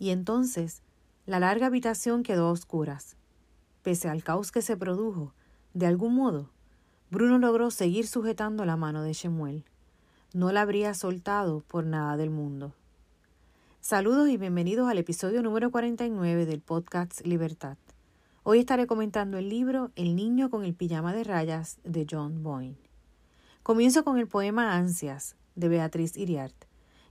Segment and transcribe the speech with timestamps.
[0.00, 0.82] Y entonces
[1.26, 3.16] la larga habitación quedó a oscuras.
[3.82, 5.34] Pese al caos que se produjo,
[5.74, 6.48] de algún modo,
[7.10, 9.64] Bruno logró seguir sujetando la mano de Shemuel.
[10.32, 12.72] No la habría soltado por nada del mundo.
[13.82, 17.76] Saludos y bienvenidos al episodio número 49 del podcast Libertad.
[18.42, 22.78] Hoy estaré comentando el libro El niño con el pijama de rayas de John Boyne.
[23.62, 26.69] Comienzo con el poema Ansias de Beatriz Iriart,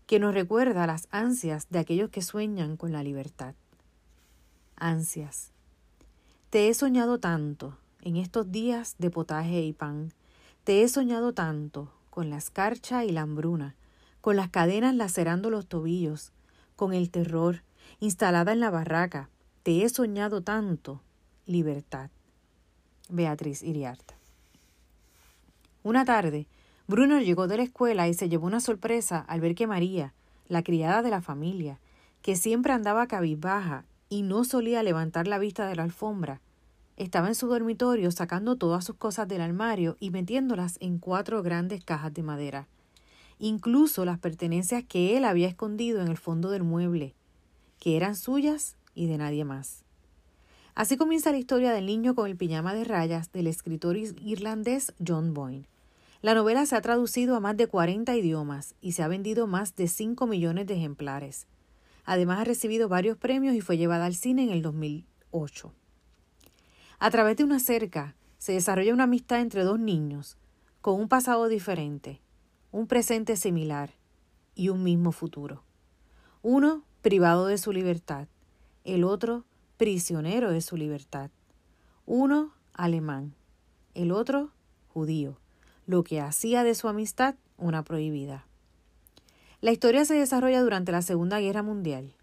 [0.09, 3.53] que nos recuerda las ansias de aquellos que sueñan con la libertad.
[4.75, 5.51] Ansias.
[6.49, 10.11] Te he soñado tanto en estos días de potaje y pan.
[10.63, 13.75] Te he soñado tanto con la escarcha y la hambruna,
[14.19, 16.31] con las cadenas lacerando los tobillos,
[16.75, 17.61] con el terror
[17.99, 19.29] instalada en la barraca.
[19.61, 21.03] Te he soñado tanto.
[21.45, 22.09] Libertad.
[23.09, 24.15] Beatriz Iriarte.
[25.83, 26.47] Una tarde,
[26.89, 30.16] Bruno llegó de la escuela y se llevó una sorpresa al ver que María,
[30.47, 31.80] la criada de la familia,
[32.23, 36.41] que siempre andaba cabizbaja y no solía levantar la vista de la alfombra,
[36.97, 41.83] estaba en su dormitorio sacando todas sus cosas del armario y metiéndolas en cuatro grandes
[41.83, 42.67] cajas de madera,
[43.38, 47.13] incluso las pertenencias que él había escondido en el fondo del mueble,
[47.80, 49.83] que eran suyas y de nadie más.
[50.73, 55.35] Así comienza la historia del niño con el pijama de rayas del escritor irlandés John
[55.35, 55.67] Boyne.
[56.22, 59.78] La novela se ha traducido a más de 40 idiomas y se ha vendido más
[59.78, 61.48] de 5 millones de ejemplares.
[62.03, 65.73] Además ha recibido varios premios y fue llevada al cine en el 2008.
[67.00, 70.38] A través de una cerca se desarrolla una amistad entre dos niños,
[70.81, 72.20] con un pasado diferente,
[72.72, 73.94] un presente similar
[74.56, 75.64] y un mismo futuro.
[76.42, 78.28] Uno privado de su libertad,
[78.84, 79.45] el otro
[79.78, 81.31] prisionero de su libertad.
[82.06, 83.36] Uno alemán,
[83.94, 84.52] el otro
[84.90, 85.38] judío,
[85.89, 88.45] lo que hacía de su amistad una prohibida.
[89.59, 92.13] La historia se desarrolla durante la Segunda Guerra Mundial.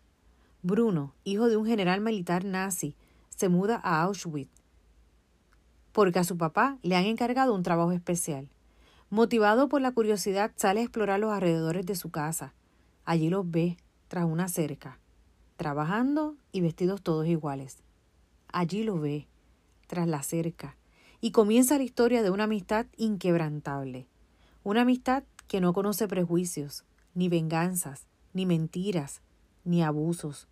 [0.62, 2.94] Bruno, hijo de un general militar nazi,
[3.28, 4.56] se muda a Auschwitz
[5.91, 8.49] porque a su papá le han encargado un trabajo especial.
[9.10, 12.55] Motivado por la curiosidad, sale a explorar los alrededores de su casa.
[13.05, 15.00] Allí los ve, tras una cerca,
[15.56, 17.78] trabajando y vestidos todos iguales.
[18.47, 19.26] Allí lo ve,
[19.88, 20.76] tras la cerca,
[21.26, 24.06] y comienza la historia de una amistad inquebrantable.
[24.62, 29.22] Una amistad que no conoce prejuicios, ni venganzas, ni mentiras,
[29.64, 30.47] ni abusos.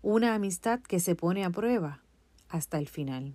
[0.00, 2.02] Una amistad que se pone a prueba
[2.48, 3.34] hasta el final.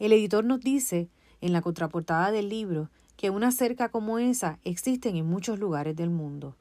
[0.00, 1.08] El editor nos dice,
[1.40, 6.10] en la contraportada del libro, que una cerca como esa existen en muchos lugares del
[6.10, 6.56] mundo.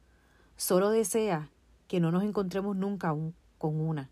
[0.56, 1.50] Solo desea
[1.88, 3.12] que no nos encontremos nunca
[3.58, 4.12] con una.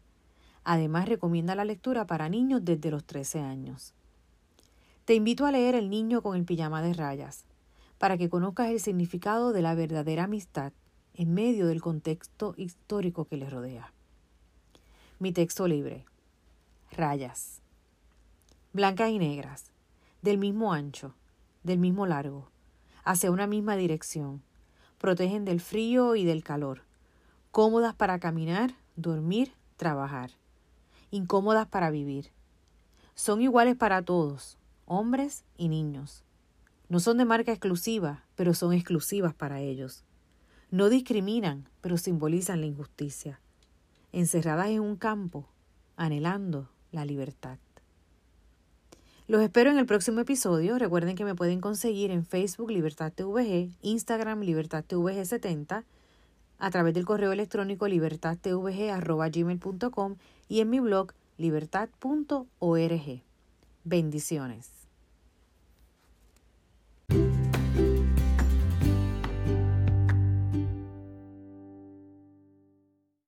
[0.64, 3.94] Además, recomienda la lectura para niños desde los 13 años.
[5.08, 7.46] Te invito a leer El niño con el pijama de rayas,
[7.98, 10.74] para que conozcas el significado de la verdadera amistad
[11.14, 13.94] en medio del contexto histórico que le rodea.
[15.18, 16.04] Mi texto libre.
[16.92, 17.62] Rayas
[18.74, 19.72] blancas y negras,
[20.22, 21.14] del mismo ancho,
[21.64, 22.50] del mismo largo,
[23.06, 24.44] hacia una misma dirección.
[24.98, 26.82] Protegen del frío y del calor,
[27.52, 30.32] cómodas para caminar, dormir, trabajar,
[31.12, 32.30] incómodas para vivir.
[33.16, 34.58] Son iguales para todos,
[34.88, 36.24] hombres y niños.
[36.90, 40.04] No son de marca exclusiva, pero son exclusivas para ellos.
[40.72, 43.40] No discriminan, pero simbolizan la injusticia.
[44.12, 45.48] Encerradas en un campo,
[45.98, 47.60] anhelando la libertad.
[49.28, 50.80] Los espero en el próximo episodio.
[50.80, 55.84] Recuerden que me pueden conseguir en Facebook Libertad TVG, Instagram Libertad TVG 70,
[56.60, 60.16] a través del correo electrónico libertadtvg.gmail.com
[60.48, 63.22] y en mi blog libertad.org.
[63.84, 64.77] Bendiciones.